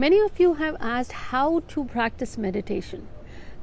[0.00, 3.08] Many of you have asked how to practice meditation.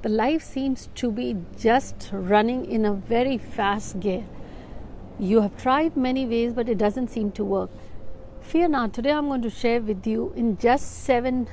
[0.02, 4.26] The life seems to be just running in a very fast gear.
[5.18, 7.70] You have tried many ways, but it doesn't seem to work.
[8.42, 11.48] Fear not, today I'm going to share with you in just seven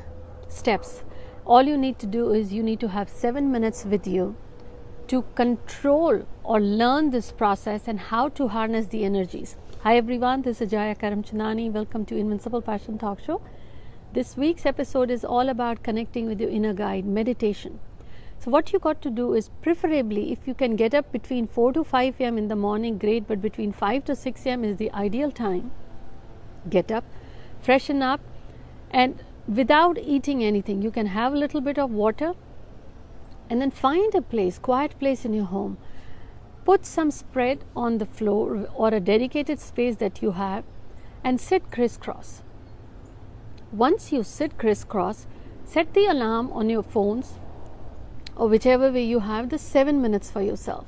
[0.49, 1.05] steps.
[1.45, 4.35] All you need to do is you need to have seven minutes with you
[5.07, 9.57] to control or learn this process and how to harness the energies.
[9.85, 11.71] Hi everyone, this is Jaya Karamchandani.
[11.71, 13.41] Welcome to Invincible Passion Talk Show.
[14.15, 17.81] This week's episode is all about connecting with your inner guide, meditation.
[18.41, 21.73] So, what you got to do is preferably if you can get up between 4
[21.73, 24.93] to 5 am in the morning, great, but between 5 to 6 am is the
[24.93, 25.71] ideal time.
[26.69, 27.05] Get up,
[27.63, 28.21] freshen up,
[28.91, 32.35] and without eating anything, you can have a little bit of water
[33.49, 35.79] and then find a place, quiet place in your home.
[36.67, 40.65] Put some spread on the floor or a dedicated space that you have
[41.25, 42.43] and sit crisscross
[43.73, 45.27] once you sit crisscross,
[45.65, 47.35] set the alarm on your phones
[48.37, 50.87] or whichever way you have the seven minutes for yourself.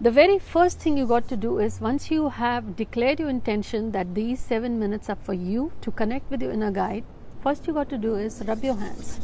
[0.00, 3.92] The very first thing you got to do is once you have declared your intention
[3.92, 7.04] that these seven minutes are for you to connect with your inner guide,
[7.40, 9.20] first you got to do is rub your hands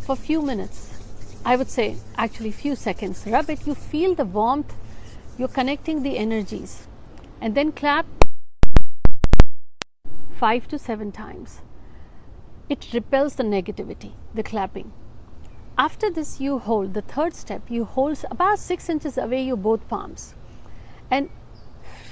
[0.00, 0.88] for a few minutes.
[1.44, 3.24] I would say actually few seconds.
[3.26, 4.74] Rub it, you feel the warmth,
[5.38, 6.88] you're connecting the energies,
[7.40, 8.06] and then clap
[10.42, 11.60] five to seven times.
[12.68, 14.92] It repels the negativity, the clapping.
[15.78, 19.86] After this, you hold the third step, you hold about six inches away your both
[19.88, 20.34] palms
[21.12, 21.30] and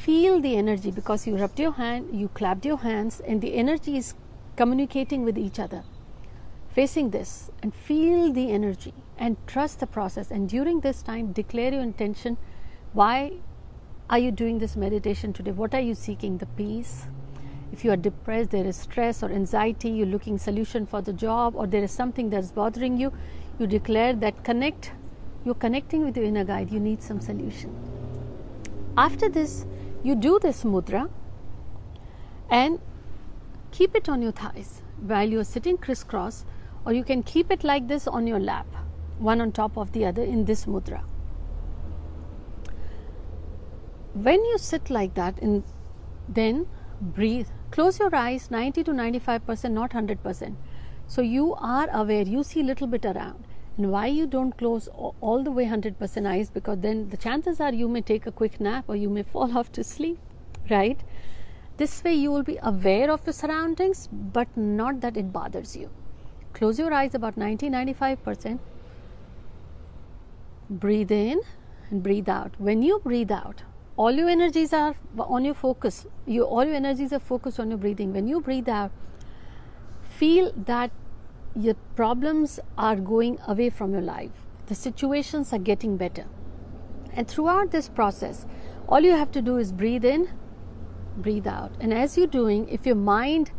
[0.04, 3.96] feel the energy because you rubbed your hand, you clapped your hands, and the energy
[3.96, 4.14] is
[4.54, 5.82] communicating with each other.
[6.68, 10.30] Facing this and feel the energy and trust the process.
[10.30, 12.36] And during this time, declare your intention.
[12.92, 13.32] Why
[14.08, 15.50] are you doing this meditation today?
[15.50, 16.38] What are you seeking?
[16.38, 17.06] The peace,
[17.72, 21.54] if you are depressed there is stress or anxiety you're looking solution for the job
[21.54, 23.12] or there is something that's bothering you
[23.58, 24.92] you declare that connect
[25.44, 26.70] you're connecting with your inner guide.
[26.70, 27.74] You need some solution.
[28.96, 29.64] After this
[30.02, 31.08] you do this mudra
[32.50, 32.78] and
[33.70, 36.44] keep it on your thighs while you're sitting crisscross
[36.84, 38.66] or you can keep it like this on your lap
[39.18, 41.02] one on top of the other in this mudra.
[44.14, 45.62] When you sit like that in
[46.28, 46.66] then
[47.00, 47.48] breathe.
[47.70, 50.56] Close your eyes 90 to 95% not 100%
[51.06, 53.44] so you are aware you see a little bit around.
[53.76, 57.72] And why you don't close all the way 100% eyes because then the chances are
[57.72, 60.18] you may take a quick nap or you may fall off to sleep
[60.70, 61.00] right?
[61.78, 65.90] This way you will be aware of your surroundings but not that it bothers you.
[66.52, 68.60] Close your eyes about 90 95%
[70.68, 71.40] breathe in
[71.90, 72.54] and breathe out.
[72.58, 73.64] When you breathe out
[74.00, 76.06] all your energies are on your focus.
[76.24, 78.14] You all your energies are focused on your breathing.
[78.14, 78.92] When you breathe out
[80.20, 80.90] feel that
[81.54, 84.46] your problems are going away from your life.
[84.68, 86.24] The situations are getting better.
[87.12, 88.46] And throughout this process
[88.88, 90.28] all you have to do is breathe in
[91.18, 91.72] breathe out.
[91.78, 93.50] And as you're doing if your mind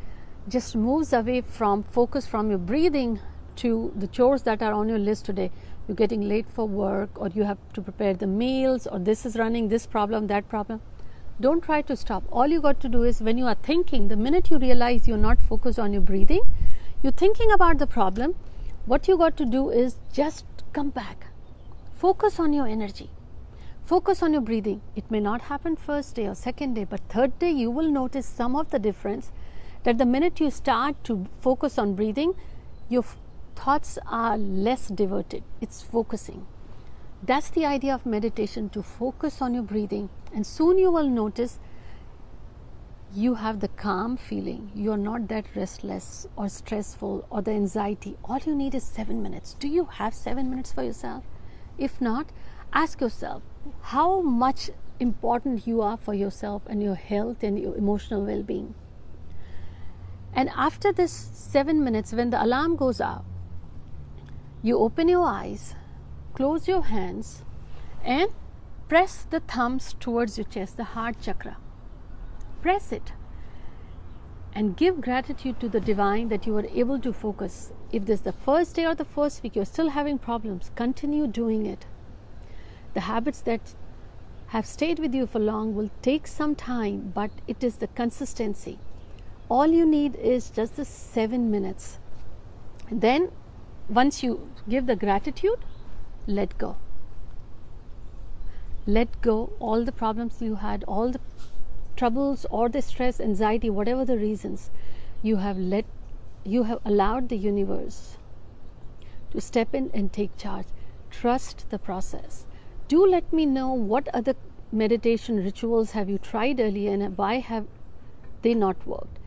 [0.47, 3.19] just moves away from focus from your breathing
[3.61, 5.51] to the chores that are on your list today.
[5.87, 9.35] You're getting late for work or you have to prepare the meals or this is
[9.35, 10.81] running this problem that problem.
[11.39, 12.23] Don't try to stop.
[12.31, 15.25] All you got to do is when you are thinking the minute you realize you're
[15.25, 16.41] not focused on your breathing
[17.03, 18.35] you're thinking about the problem
[18.85, 21.27] what you got to do is just come back.
[21.95, 23.09] Focus on your energy.
[23.85, 24.81] Focus on your breathing.
[24.95, 28.25] It may not happen first day or second day but third day you will notice
[28.25, 29.31] some of the difference
[29.83, 32.33] that the minute you start to focus on breathing
[32.89, 33.03] your
[33.55, 36.45] thoughts are less diverted, it's focusing.
[37.23, 41.59] That's the idea of meditation to focus on your breathing, and soon you will notice
[43.13, 44.71] you have the calm feeling.
[44.73, 48.17] You're not that restless or stressful or the anxiety.
[48.23, 49.55] All you need is seven minutes.
[49.59, 51.25] Do you have seven minutes for yourself?
[51.77, 52.27] If not,
[52.73, 53.43] ask yourself
[53.81, 54.69] how much
[54.99, 58.75] important you are for yourself and your health and your emotional well being.
[60.33, 63.25] And after this seven minutes, when the alarm goes out,
[64.61, 65.75] you open your eyes,
[66.33, 67.43] close your hands,
[68.03, 68.29] and
[68.87, 71.57] press the thumbs towards your chest, the heart chakra.
[72.61, 73.13] Press it
[74.53, 77.71] and give gratitude to the divine that you are able to focus.
[77.91, 81.27] If this is the first day or the first week, you're still having problems, continue
[81.27, 81.85] doing it.
[82.93, 83.73] The habits that
[84.47, 88.79] have stayed with you for long will take some time, but it is the consistency.
[89.47, 91.99] All you need is just the seven minutes.
[92.89, 93.31] And then
[93.91, 95.59] once you give the gratitude,
[96.25, 96.77] let go.
[98.85, 101.19] Let go all the problems you had, all the
[101.95, 104.71] troubles or the stress, anxiety, whatever the reasons,
[105.21, 105.85] you have let
[106.43, 108.17] you have allowed the universe
[109.31, 110.65] to step in and take charge.
[111.11, 112.45] Trust the process.
[112.87, 114.35] Do let me know what other
[114.71, 117.67] meditation rituals have you tried earlier and why have
[118.41, 119.19] they not worked.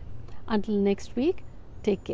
[0.49, 1.45] Until next week,
[1.83, 2.13] take care.